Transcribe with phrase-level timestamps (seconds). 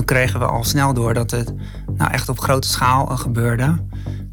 [0.00, 1.54] toen kregen we al snel door dat het
[1.96, 3.84] nou echt op grote schaal gebeurde.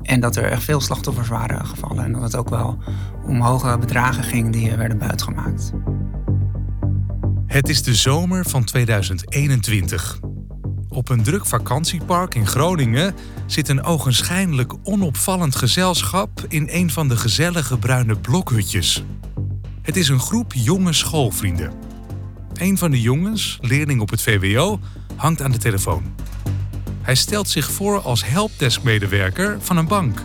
[0.02, 2.04] En dat er echt veel slachtoffers waren gevallen.
[2.04, 2.78] En dat het ook wel
[3.26, 5.72] om hoge bedragen ging die werden buitgemaakt.
[7.46, 10.20] Het is de zomer van 2021.
[10.90, 13.16] Op een druk vakantiepark in Groningen
[13.46, 19.04] zit een ogenschijnlijk onopvallend gezelschap in een van de gezellige bruine blokhutjes.
[19.82, 21.72] Het is een groep jonge schoolvrienden.
[22.54, 24.80] Een van de jongens, leerling op het VWO,
[25.18, 26.04] hangt aan de telefoon.
[27.02, 30.24] Hij stelt zich voor als helpdeskmedewerker van een bank.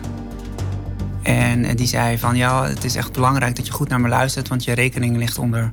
[1.21, 4.47] En die zei van ja, het is echt belangrijk dat je goed naar me luistert,
[4.47, 5.71] want je rekening ligt onder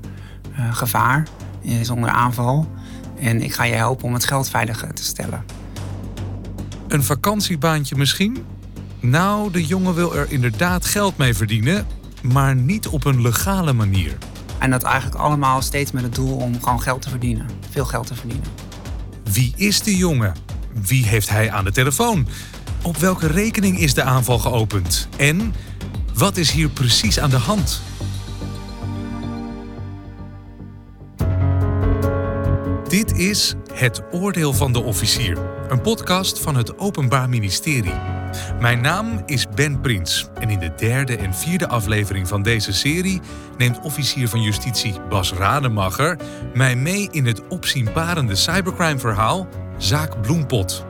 [0.58, 1.26] uh, gevaar,
[1.60, 2.70] is onder aanval.
[3.18, 5.44] En ik ga je helpen om het geld veilig te stellen.
[6.88, 8.44] Een vakantiebaantje misschien?
[9.00, 11.86] Nou, de jongen wil er inderdaad geld mee verdienen,
[12.22, 14.16] maar niet op een legale manier.
[14.58, 17.46] En dat eigenlijk allemaal steeds met het doel om gewoon geld te verdienen.
[17.70, 18.59] Veel geld te verdienen.
[19.32, 20.34] Wie is die jongen?
[20.86, 22.28] Wie heeft hij aan de telefoon?
[22.82, 25.08] Op welke rekening is de aanval geopend?
[25.16, 25.54] En
[26.14, 27.82] wat is hier precies aan de hand?
[32.88, 35.38] Dit is Het Oordeel van de Officier,
[35.68, 38.19] een podcast van het Openbaar Ministerie.
[38.60, 43.20] Mijn naam is Ben Prins en in de derde en vierde aflevering van deze serie
[43.58, 46.18] neemt officier van justitie Bas Rademacher
[46.54, 50.88] mij mee in het opzienbarende cybercrime-verhaal Zaak Bloempot.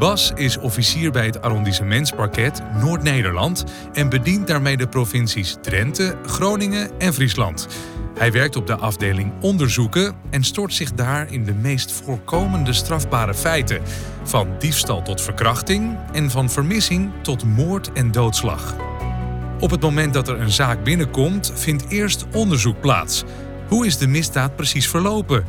[0.00, 7.14] Bas is officier bij het arrondissementsparket Noord-Nederland en bedient daarmee de provincies Drenthe, Groningen en
[7.14, 7.68] Friesland.
[8.18, 13.34] Hij werkt op de afdeling onderzoeken en stort zich daar in de meest voorkomende strafbare
[13.34, 13.80] feiten,
[14.22, 18.74] van diefstal tot verkrachting en van vermissing tot moord en doodslag.
[19.58, 23.24] Op het moment dat er een zaak binnenkomt, vindt eerst onderzoek plaats.
[23.68, 25.44] Hoe is de misdaad precies verlopen?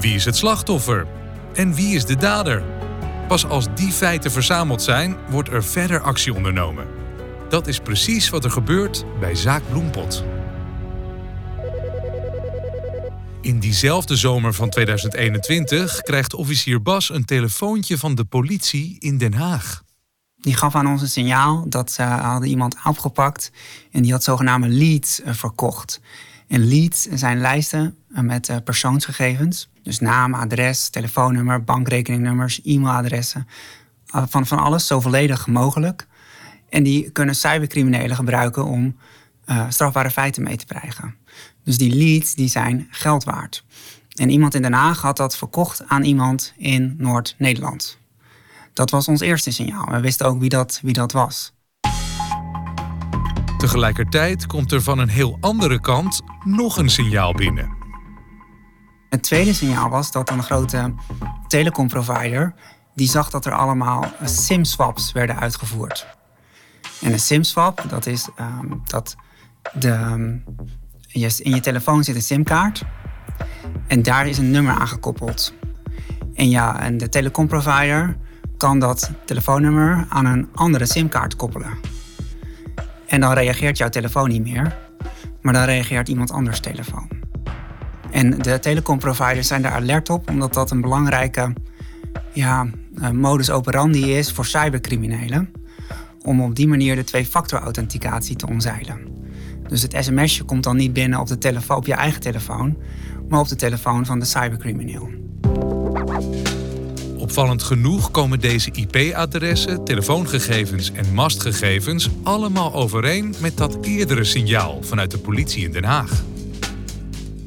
[0.00, 1.06] Wie is het slachtoffer?
[1.54, 2.81] En wie is de dader?
[3.28, 6.86] Pas als die feiten verzameld zijn, wordt er verder actie ondernomen.
[7.48, 10.24] Dat is precies wat er gebeurt bij Zaak Bloempot.
[13.40, 19.34] In diezelfde zomer van 2021 krijgt officier Bas een telefoontje van de politie in Den
[19.34, 19.82] Haag.
[20.36, 23.50] Die gaf aan ons een signaal dat ze hadden iemand afgepakt
[23.90, 26.00] en die had zogenaamde leads eh, verkocht.
[26.48, 29.70] En leads zijn lijsten met eh, persoonsgegevens.
[29.82, 33.46] Dus naam, adres, telefoonnummer, bankrekeningnummers, e-mailadressen.
[34.06, 36.06] Van, van alles, zo volledig mogelijk.
[36.68, 38.96] En die kunnen cybercriminelen gebruiken om
[39.68, 41.14] strafbare feiten mee te krijgen.
[41.64, 43.64] Dus die leads die zijn geld waard.
[44.14, 47.98] En iemand in Den Haag had dat verkocht aan iemand in Noord-Nederland.
[48.72, 49.86] Dat was ons eerste signaal.
[49.90, 51.52] We wisten ook wie dat, wie dat was.
[53.58, 57.81] Tegelijkertijd komt er van een heel andere kant nog een signaal binnen.
[59.12, 60.94] Het tweede signaal was dat een grote
[61.46, 62.54] telecomprovider
[62.94, 66.06] die zag dat er allemaal SIM-swaps werden uitgevoerd.
[67.00, 69.16] En een SIM-swap, dat is ehm, dat
[69.72, 69.90] de,
[71.12, 72.82] in je telefoon zit een simkaart.
[73.86, 75.54] En daar is een nummer aan gekoppeld.
[76.34, 78.16] En ja, en de telecomprovider
[78.56, 81.78] kan dat telefoonnummer aan een andere simkaart koppelen.
[83.06, 84.78] En dan reageert jouw telefoon niet meer,
[85.40, 87.21] maar dan reageert iemand anders telefoon.
[88.12, 91.52] En de telecomproviders zijn daar alert op, omdat dat een belangrijke
[92.32, 92.66] ja,
[93.00, 95.50] eh, modus operandi is voor cybercriminelen.
[96.22, 99.00] Om op die manier de twee-factor authenticatie te omzeilen.
[99.68, 102.76] Dus het sms'je komt dan niet binnen op, de telefoon, op je eigen telefoon,
[103.28, 105.10] maar op de telefoon van de cybercrimineel.
[107.16, 115.10] Opvallend genoeg komen deze IP-adressen, telefoongegevens en mastgegevens allemaal overeen met dat eerdere signaal vanuit
[115.10, 116.22] de politie in Den Haag.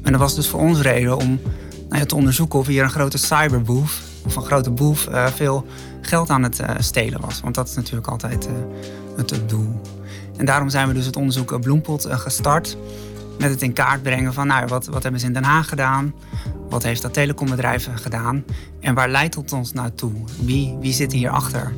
[0.06, 1.40] En dat was dus voor ons reden om
[1.88, 5.66] nou ja, te onderzoeken of hier een grote cyberboef of een grote boef uh, veel
[6.00, 7.40] geld aan het uh, stelen was.
[7.40, 8.52] Want dat is natuurlijk altijd uh,
[9.16, 9.80] het, het doel.
[10.36, 12.76] En daarom zijn we dus het onderzoek Bloempot eh, gestart.
[13.38, 16.14] Met het in kaart brengen van nou, wat, wat hebben ze in Den Haag gedaan?
[16.68, 18.44] Wat heeft dat telecombedrijf gedaan?
[18.80, 20.12] En waar leidt het ons naartoe?
[20.40, 21.72] Wie, wie zit hierachter?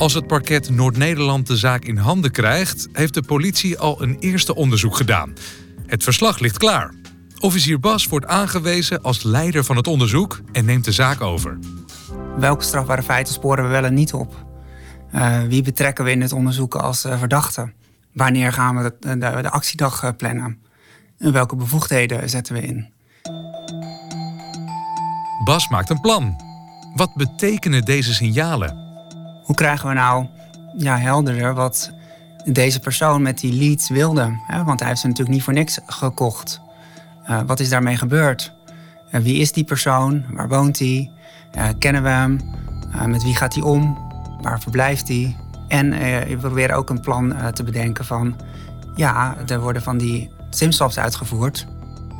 [0.00, 4.54] Als het parket Noord-Nederland de zaak in handen krijgt, heeft de politie al een eerste
[4.54, 5.32] onderzoek gedaan.
[5.86, 6.94] Het verslag ligt klaar.
[7.40, 11.58] Officier Bas wordt aangewezen als leider van het onderzoek en neemt de zaak over.
[12.38, 14.46] Welke strafbare feiten sporen we wel en niet op?
[15.14, 17.72] Uh, wie betrekken we in het onderzoek als uh, verdachte?
[18.12, 20.58] Wanneer gaan we de, de, de actiedag uh, plannen?
[21.18, 22.88] En welke bevoegdheden zetten we in?
[25.44, 26.36] Bas maakt een plan.
[26.94, 28.89] Wat betekenen deze signalen?
[29.50, 30.26] Hoe krijgen we nou
[30.76, 31.92] ja, helderder wat
[32.44, 34.38] deze persoon met die leads wilde?
[34.46, 34.64] Hè?
[34.64, 36.60] Want hij heeft ze natuurlijk niet voor niks gekocht.
[37.46, 38.52] wat is daarmee gebeurd?
[39.10, 40.24] wie is die persoon?
[40.30, 41.10] Waar woont hij?
[41.78, 42.40] kennen we hem?
[43.06, 43.98] met wie gaat hij om?
[44.40, 45.36] Waar verblijft hij?
[45.68, 45.90] En
[46.28, 48.36] we proberen ook een plan te bedenken van...
[48.94, 51.66] ja, er worden van die SIM-swaps uitgevoerd.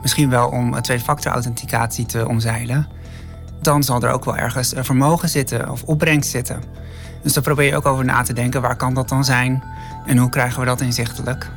[0.02, 2.88] Misschien wel om twee-factor authenticatie te omzeilen.
[3.60, 6.88] Dan zal er ook wel ergens vermogen zitten of opbrengst zitten.
[7.22, 8.62] Dus daar probeer je ook over na te denken.
[8.62, 9.62] Waar kan dat dan zijn?
[10.06, 11.50] En hoe krijgen we dat inzichtelijk?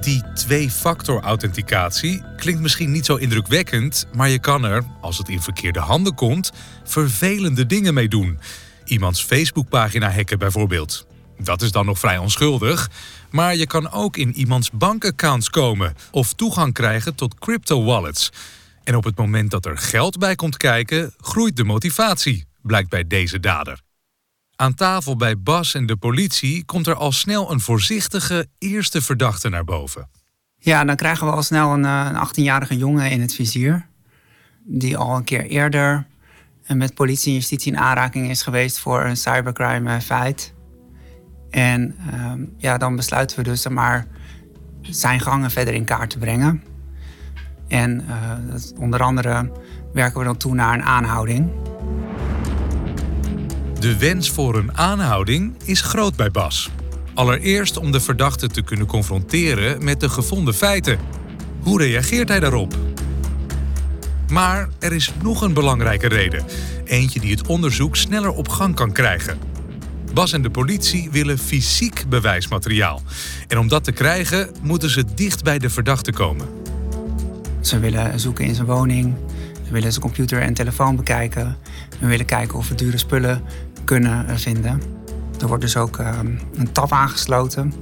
[0.00, 5.42] Die twee-factor authenticatie klinkt misschien niet zo indrukwekkend, maar je kan er, als het in
[5.42, 6.52] verkeerde handen komt,
[6.84, 8.38] vervelende dingen mee doen.
[8.84, 11.06] Iemands Facebookpagina hacken bijvoorbeeld.
[11.38, 12.90] Dat is dan nog vrij onschuldig,
[13.30, 18.30] maar je kan ook in iemands bankaccounts komen of toegang krijgen tot crypto-wallets.
[18.84, 23.06] En op het moment dat er geld bij komt kijken, groeit de motivatie, blijkt bij
[23.06, 23.80] deze dader.
[24.56, 29.48] Aan tafel bij Bas en de politie komt er al snel een voorzichtige eerste verdachte
[29.48, 30.10] naar boven.
[30.56, 33.86] Ja, dan krijgen we al snel een, eh, een 18-jarige jongen in het vizier.
[34.64, 36.06] Die al een keer eerder
[36.66, 40.54] met politie en justitie in aanraking is geweest voor een cybercrime feit.
[41.50, 44.06] En ehm, ja, dan besluiten we dus maar
[44.80, 46.62] zijn gangen verder in kaart te brengen.
[47.68, 48.04] En
[48.78, 49.52] onder andere
[49.92, 51.50] werken we dan toe naar een aanhouding.
[53.82, 56.70] De wens voor een aanhouding is groot bij Bas.
[57.14, 60.98] Allereerst om de verdachte te kunnen confronteren met de gevonden feiten.
[61.62, 62.76] Hoe reageert hij daarop?
[64.28, 66.44] Maar er is nog een belangrijke reden.
[66.84, 69.38] Eentje die het onderzoek sneller op gang kan krijgen.
[70.14, 73.02] Bas en de politie willen fysiek bewijsmateriaal.
[73.48, 76.48] En om dat te krijgen, moeten ze dicht bij de verdachte komen.
[77.60, 79.14] Ze willen zoeken in zijn woning.
[79.66, 81.56] Ze willen zijn computer en telefoon bekijken.
[82.00, 83.42] We willen kijken of we dure spullen
[83.84, 84.82] kunnen vinden.
[85.40, 87.72] Er wordt dus ook ehm, een tab aangesloten,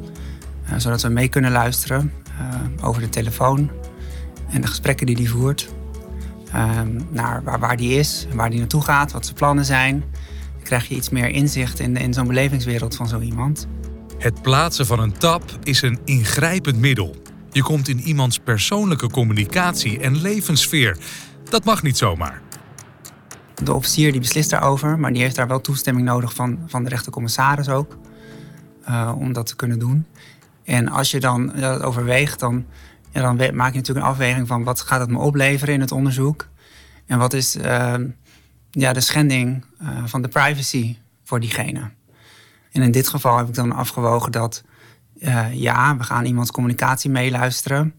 [0.70, 3.70] uh, zodat we mee kunnen luisteren uh, over de telefoon
[4.50, 5.68] en de gesprekken die hij voert.
[6.52, 10.04] Ehm, naar waar, waar die is, waar die naartoe gaat, wat zijn plannen zijn
[10.70, 13.66] krijg je iets meer inzicht in, in zo'n belevingswereld van zo iemand.
[14.18, 17.16] Het plaatsen van een tab is een ingrijpend middel.
[17.52, 20.96] Je komt in iemands persoonlijke communicatie en levenssfeer.
[21.48, 22.42] Dat mag niet zomaar.
[23.64, 26.88] De officier die beslist daarover, maar die heeft daar wel toestemming nodig van, van de
[26.88, 27.98] rechtercommissaris ook.
[28.88, 30.06] Uh, om dat te kunnen doen.
[30.64, 32.66] En als je dan dat overweegt, dan,
[33.10, 35.92] ja, dan maak je natuurlijk een afweging van wat gaat het me opleveren in het
[35.92, 36.48] onderzoek.
[37.06, 37.94] En wat is uh,
[38.70, 41.90] ja, de schending uh, van de privacy voor diegene.
[42.72, 44.64] En in dit geval heb ik dan afgewogen dat
[45.52, 47.94] ja, we gaan iemands communicatie meeluisteren.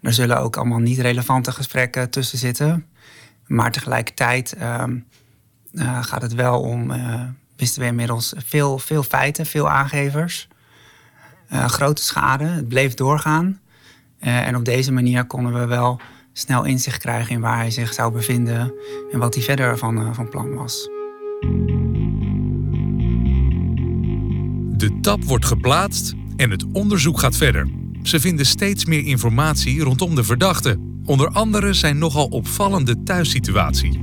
[0.00, 2.86] Er zullen ook allemaal niet relevante gesprekken tussen zitten.
[3.48, 4.84] Maar tegelijkertijd uh,
[6.02, 6.92] gaat het wel om,
[7.56, 10.48] wisten we inmiddels, veel, veel feiten, veel aangevers.
[11.50, 13.60] grote schade, het bleef doorgaan.
[14.18, 16.00] en op deze manier konden we wel
[16.32, 18.72] snel inzicht krijgen in waar hij zich zou bevinden
[19.12, 20.88] en wat hij verder van, van plan was.
[24.78, 27.68] De tap wordt geplaatst en het onderzoek gaat verder.
[28.02, 30.78] Ze vinden steeds meer informatie rondom de verdachte.
[31.08, 34.00] Onder andere zijn nogal opvallende thuissituatie.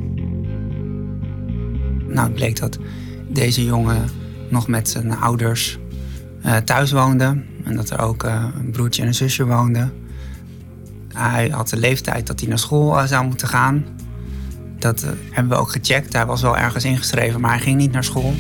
[2.07, 2.78] Nou, het bleek dat
[3.30, 4.10] deze jongen
[4.50, 5.78] nog met zijn ouders
[6.46, 7.44] uh, thuis woonde.
[7.63, 9.94] En dat er ook uh, een broertje en een zusje woonden.
[11.13, 13.85] Hij had de leeftijd dat hij naar school eh, zou moeten gaan.
[14.80, 16.14] Dat eh, hebben we ook gecheckt.
[16.14, 18.33] Hij was wel ergens ingeschreven, maar hij ging niet naar school.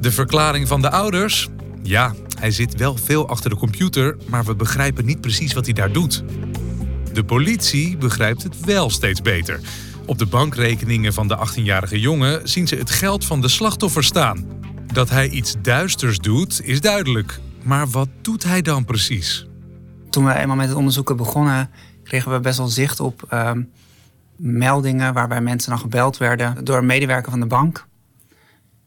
[0.00, 1.48] De verklaring van de ouders?
[1.82, 5.74] Ja, hij zit wel veel achter de computer, maar we begrijpen niet precies wat hij
[5.74, 6.24] daar doet.
[7.18, 9.60] De politie begrijpt het wel steeds beter.
[10.06, 14.46] Op de bankrekeningen van de 18-jarige jongen zien ze het geld van de slachtoffer staan.
[14.92, 17.40] Dat hij iets duisters doet, is duidelijk.
[17.62, 19.46] Maar wat doet hij dan precies?
[20.10, 21.70] Toen we eenmaal met het onderzoeken begonnen,
[22.04, 23.62] kregen we best wel zicht op ehm,
[24.36, 27.86] meldingen waarbij mensen dan gebeld werden door een medewerker van de bank.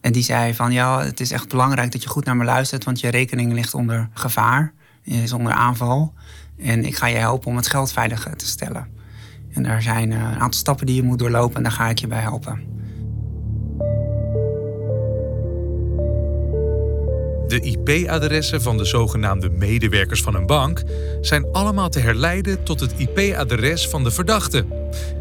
[0.02, 2.84] En die zei van ja, het is echt belangrijk dat je goed naar me luistert,
[2.84, 4.74] want je rekening ligt onder gevaar,
[5.13, 6.13] is onder aanval.
[6.58, 8.88] En ik ga je helpen om het geld veilig te stellen.
[9.53, 12.00] En er zijn eh, een aantal stappen die je moet doorlopen en daar ga ik
[12.00, 12.72] je bij helpen.
[17.48, 20.84] De IP-adressen van de zogenaamde medewerkers van een bank
[21.22, 24.65] zijn allemaal te herleiden tot het IP-adres van de verdachte.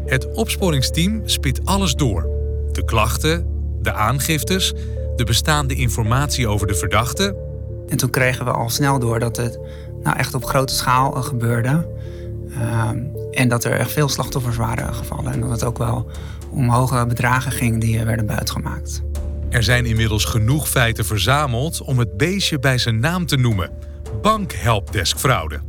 [0.05, 2.29] Het opsporingsteam spit alles door:
[2.71, 3.47] de klachten,
[3.81, 4.73] de aangiftes,
[5.15, 7.50] de bestaande informatie over de verdachte.
[7.91, 9.59] En toen kregen we al snel door dat het
[10.03, 11.87] nou echt op grote schaal eh, gebeurde.
[12.53, 12.97] Ehm,
[13.31, 15.31] en dat er echt veel slachtoffers waren gevallen.
[15.31, 16.09] En dat het ook wel
[16.49, 19.01] om hoge bedragen ging die werden buitgemaakt.
[19.49, 23.71] Er zijn inmiddels genoeg feiten verzameld om het beestje bij zijn naam te noemen:
[24.21, 25.59] bankhelpdeskfraude.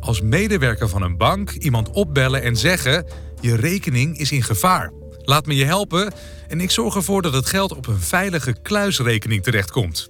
[0.00, 3.06] als medewerker van een bank iemand opbellen en zeggen:
[3.40, 4.92] Je rekening is in gevaar.
[5.18, 6.12] Laat me je helpen
[6.48, 10.08] en ik zorg ervoor dat het geld op een veilige kluisrekening terechtkomt.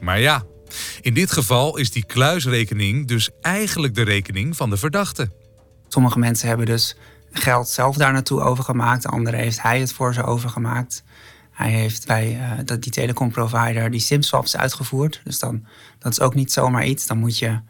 [0.00, 0.44] Maar ja,
[1.00, 5.30] in dit geval is die kluisrekening dus eigenlijk de rekening van de verdachte.
[5.88, 6.96] Sommige mensen hebben dus
[7.30, 9.06] geld zelf daar naartoe overgemaakt.
[9.06, 11.02] Anderen heeft hij het voor ze overgemaakt.
[11.50, 15.20] Hij heeft bij uh, die telecomprovider die SIM-swaps uitgevoerd.
[15.24, 15.66] Dus dan,
[15.98, 17.06] dat is ook niet zomaar iets.
[17.06, 17.60] Dan moet je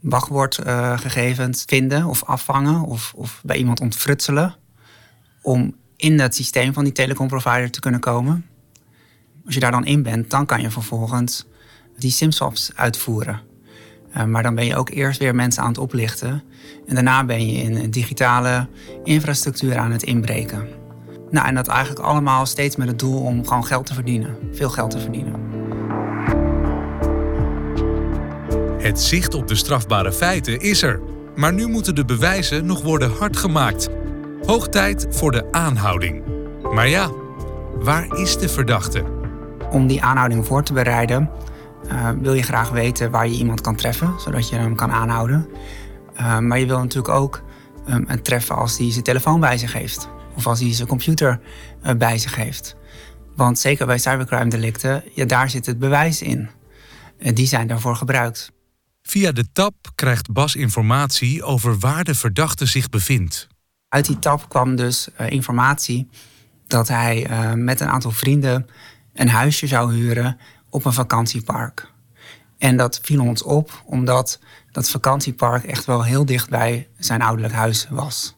[0.00, 4.56] wachtwoordgegevens vinden of afvangen of, of bij iemand ontfrutselen.
[5.42, 8.46] Om in het systeem van die telecomprovider te kunnen komen.
[9.44, 11.46] Als je daar dan in bent, dan kan je vervolgens
[11.96, 13.40] die SIM-swaps uitvoeren.
[14.16, 16.42] Uh, maar dan ben je ook eerst weer mensen aan het oplichten.
[16.86, 18.68] En daarna ben je in digitale
[19.04, 20.68] infrastructuur aan het inbreken.
[21.30, 24.36] Nou, en dat eigenlijk allemaal steeds met het doel om gewoon geld te verdienen.
[24.52, 25.34] Veel geld te verdienen.
[28.78, 31.00] Het zicht op de strafbare feiten is er.
[31.36, 33.88] Maar nu moeten de bewijzen nog worden hard gemaakt.
[34.42, 36.22] Hoog tijd voor de aanhouding.
[36.72, 37.10] Maar ja,
[37.74, 39.04] waar is de verdachte?
[39.70, 41.30] Om die aanhouding voor te bereiden,
[41.90, 45.48] uh, wil je graag weten waar je iemand kan treffen, zodat je hem kan aanhouden.
[46.16, 47.42] Uh, maar je wil natuurlijk ook
[47.88, 50.08] um, een treffen als hij zijn telefoon bij zich heeft.
[50.34, 51.40] Of als hij zijn computer
[51.82, 52.76] uh, bij zich heeft.
[53.36, 56.48] Want zeker bij cybercrime delicten, ja, daar zit het bewijs in.
[57.18, 58.52] En die zijn daarvoor gebruikt.
[59.02, 63.46] Via de tab krijgt Bas informatie over waar de verdachte zich bevindt.
[63.88, 66.08] Uit die tab kwam dus informatie
[66.66, 68.66] dat hij met een aantal vrienden
[69.16, 70.38] een huisje zou huren
[70.70, 71.92] op een vakantiepark.
[72.58, 74.40] En dat viel ons op omdat
[74.72, 78.36] dat vakantiepark echt wel heel dicht bij zijn ouderlijk huis was.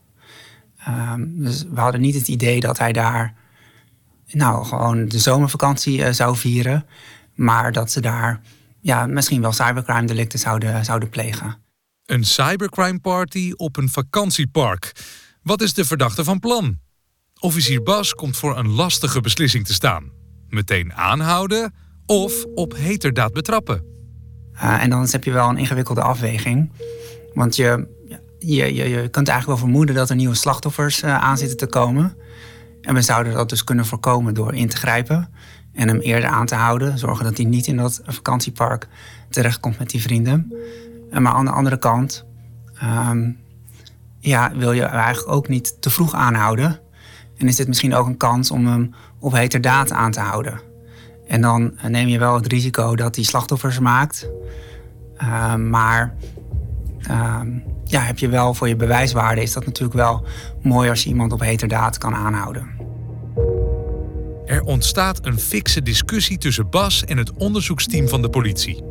[0.88, 3.34] Um, dus we hadden niet het idee dat hij daar
[4.26, 6.86] nou, gewoon de zomervakantie uh, zou vieren.
[7.34, 8.40] Maar dat ze daar
[8.80, 11.56] ja, misschien wel cybercrime delicten zouden, zouden plegen.
[12.04, 14.92] Een cybercrime party op een vakantiepark.
[15.42, 16.78] Wat is de verdachte van plan?
[17.40, 20.10] Officier Bas komt voor een lastige beslissing te staan.
[20.48, 21.74] Meteen aanhouden
[22.08, 23.84] of op heterdaad betrappen.
[24.54, 26.72] Uh, en dan heb je wel een ingewikkelde afweging.
[27.32, 27.86] Want je,
[28.38, 31.66] je, je, je kunt eigenlijk wel vermoeden dat er nieuwe slachtoffers uh, aan zitten te
[31.66, 32.16] komen.
[32.80, 35.30] En we zouden dat dus kunnen voorkomen door in te grijpen
[35.72, 36.98] en hem eerder aan te houden.
[36.98, 38.88] Zorgen dat hij niet in dat vakantiepark
[39.28, 40.52] terechtkomt met die vrienden.
[41.10, 42.24] Maar aan de andere kant
[42.82, 43.38] um,
[44.18, 46.80] ja, wil je eigenlijk ook niet te vroeg aanhouden.
[47.36, 50.67] En is dit misschien ook een kans om hem op heterdaad aan te houden.
[51.28, 54.28] En dan neem je wel het risico dat hij slachtoffers maakt.
[55.22, 56.14] Uh, maar
[57.10, 57.40] uh,
[57.84, 60.24] ja, heb je wel voor je bewijswaarde is dat natuurlijk wel
[60.62, 62.66] mooi als je iemand op heterdaad kan aanhouden.
[64.46, 68.82] Er ontstaat een fikse discussie tussen Bas en het onderzoeksteam van de politie.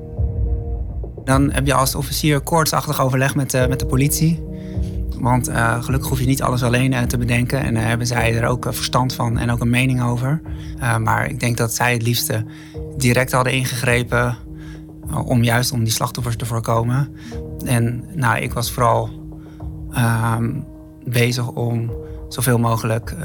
[1.23, 4.46] Dan heb je als officier koortsachtig overleg met, uh, met de politie.
[5.19, 7.63] Want uh, gelukkig hoef je niet alles alleen uh, te bedenken.
[7.63, 10.41] En uh, hebben zij er ook verstand van en ook een mening over.
[11.03, 12.45] maar ik denk dat zij het liefste
[12.97, 14.37] direct hadden ingegrepen.
[15.25, 17.15] om juist om die slachtoffers te voorkomen.
[17.65, 19.09] En nou, ik was vooral
[19.91, 20.51] ehm,
[21.03, 21.91] bezig om
[22.29, 23.15] zoveel mogelijk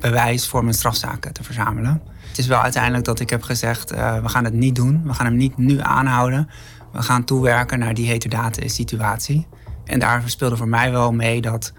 [0.00, 2.02] bewijs voor mijn strafzaken te verzamelen.
[2.28, 5.02] Het is wel uiteindelijk dat ik heb gezegd: we gaan het niet doen.
[5.04, 6.48] We gaan hem niet nu aanhouden.
[6.92, 9.46] We gaan toewerken naar die heterdaad situatie.
[9.84, 11.72] En daar speelde voor mij wel mee dat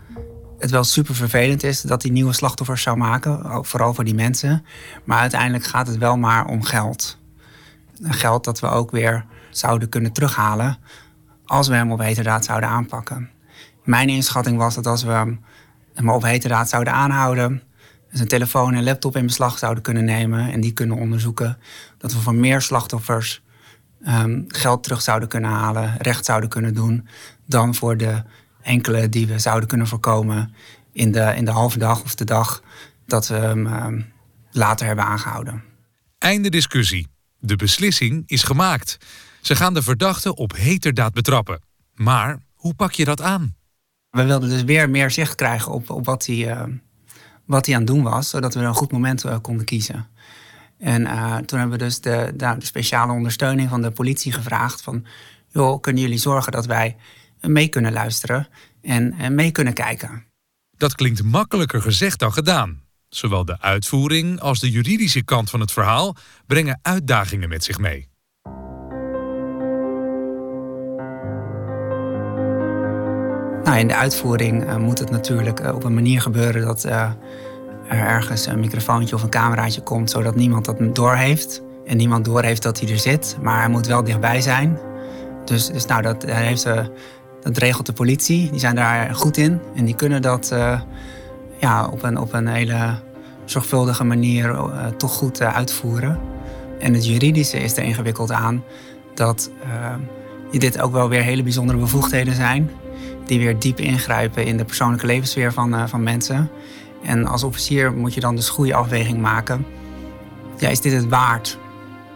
[0.58, 4.66] het wel super vervelend is dat hij nieuwe slachtoffers zou maken, vooral voor die mensen.
[5.04, 7.18] Maar uiteindelijk gaat het wel maar om geld.
[8.02, 10.78] Geld dat we ook weer zouden kunnen terughalen
[11.46, 13.30] als we hem op heterdaad zouden aanpakken.
[13.84, 15.38] Mijn inschatting was dat als we
[15.94, 17.62] hem op heterdaad zouden aanhouden,
[18.12, 21.58] zijn telefoon en laptop in beslag zouden kunnen nemen en die kunnen onderzoeken,
[21.98, 23.44] dat we voor meer slachtoffers
[24.08, 27.08] um, geld terug zouden kunnen halen, recht zouden kunnen doen,
[27.46, 28.24] dan voor de
[28.62, 30.54] enkele die we zouden kunnen voorkomen
[30.92, 32.64] in de, in de halve dag of de dag
[33.06, 33.88] dat we hem uh,
[34.52, 35.64] later hebben aangehouden.
[36.18, 37.08] Einde discussie.
[37.40, 38.98] De beslissing is gemaakt.
[39.42, 41.62] Ze gaan de verdachte op heterdaad betrappen.
[41.94, 43.56] Maar hoe pak je dat aan?
[44.10, 46.64] We wilden dus weer meer zicht krijgen op, op wat, hij, uh,
[47.46, 50.08] wat hij aan het doen was, zodat we een goed moment uh, konden kiezen.
[50.78, 54.82] En uh, toen hebben we dus de, de, de, speciale ondersteuning van de politie gevraagd
[54.82, 55.06] van...
[55.48, 56.96] joh, kunnen jullie zorgen dat wij
[57.48, 58.48] mee kunnen luisteren
[58.82, 60.26] en, en mee kunnen kijken?
[60.78, 62.82] Dat klinkt makkelijker gezegd dan gedaan.
[63.10, 68.12] Zowel de uitvoering als de juridische kant van het verhaal brengen uitdagingen met zich mee.
[73.64, 77.12] Nou, in de uitvoering uh, moet het natuurlijk uh, op een manier gebeuren dat uh,
[77.90, 81.62] er ergens een microfoontje of een cameraatje komt, zodat niemand dat doorheeft.
[81.86, 84.80] En niemand doorheeft dat hij er zit, maar hij moet wel dichtbij zijn.
[85.46, 86.86] Dus, dus nou, dat, daar heeft, uh,
[87.44, 88.50] Dat regelt de politie.
[88.52, 89.60] Die zijn daar goed in.
[89.76, 90.82] En die kunnen dat uh,
[91.60, 92.96] ja, op, een, op een hele
[93.46, 96.20] zorgvuldige manier uh, toch goed uh, uitvoeren.
[96.80, 98.64] En het juridische is er ingewikkeld aan
[99.14, 99.52] dat
[100.52, 102.72] dit ook wel weer hele bijzondere bevoegdheden zijn.
[103.26, 106.50] Die weer diep ingrijpen in de persoonlijke levenssfeer van, van mensen.
[107.04, 109.66] En als officier moet je dan dus goede afweging maken.
[110.58, 111.58] Ja, is dit het waard?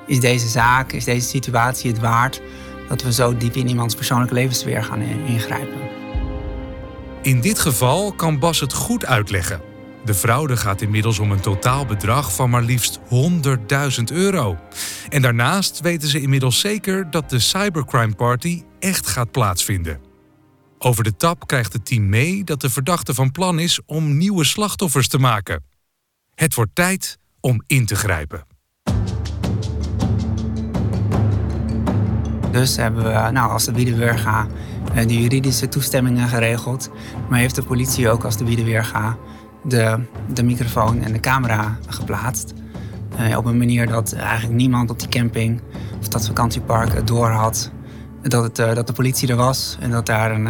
[0.07, 2.41] Is deze zaak, is deze situatie het waard
[2.87, 5.79] dat we zo diep in iemands persoonlijke levenssfeer gaan ingrijpen?
[7.21, 9.61] In dit geval kan Bas het goed uitleggen.
[10.05, 14.57] De fraude gaat inmiddels om een totaalbedrag van maar liefst 100.000 euro.
[15.09, 19.99] En daarnaast weten ze inmiddels zeker dat de cybercrime party echt gaat plaatsvinden.
[20.77, 24.43] Over de tap krijgt het team mee dat de verdachte van plan is om nieuwe
[24.43, 25.63] slachtoffers te maken.
[26.35, 28.46] Het wordt tijd om in te grijpen.
[32.51, 34.47] Dus hebben we, nou, als de Wiedeweerga
[34.93, 36.89] eh, de juridische toestemmingen geregeld.
[37.29, 39.17] Maar heeft de politie ook als de Wiedeweerga
[39.63, 39.99] de,
[40.33, 42.53] de microfoon en de camera geplaatst.
[43.19, 45.61] Uh, op een manier dat eigenlijk niemand op die camping
[45.99, 47.71] of dat vakantiepark het door had
[48.21, 50.47] dat, het, dat de politie er was en dat daar een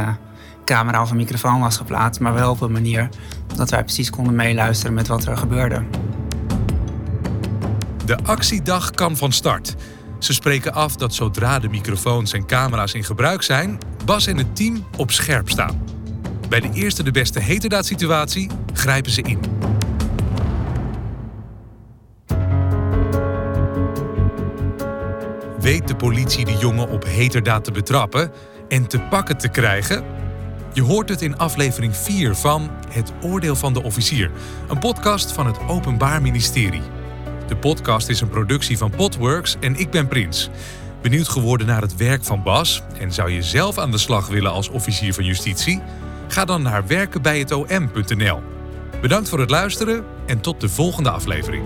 [0.66, 2.20] camera of een microfoon was geplaatst.
[2.22, 3.10] Maar wel op een manier
[3.56, 5.84] dat wij precies konden meeluisteren met wat er gebeurde.
[8.06, 9.76] De actiedag kan van start.
[10.20, 14.56] Ze spreken af dat zodra de microfoons en camera's in gebruik zijn, Bas en het
[14.56, 15.82] team op scherp staan.
[16.50, 19.40] Bij de eerste de beste heterdaad-situatie grijpen ze in.
[25.60, 28.32] Weet de politie de jongen op heterdaad te betrappen
[28.68, 30.04] en te pakken te krijgen?
[30.74, 34.32] Je hoort het in aflevering 4 van Het Oordeel van de Officier,
[34.68, 36.82] een podcast van het Openbaar Ministerie.
[37.48, 40.50] De podcast is een productie van Podworks en ik ben Prins.
[41.02, 44.52] Benieuwd geworden naar het werk van Bas en zou je zelf aan de slag willen
[44.52, 45.82] als officier van justitie?
[46.28, 48.42] Ga dan naar werkenbijhetom.nl.
[49.02, 51.64] Bedankt voor het luisteren en tot de volgende aflevering.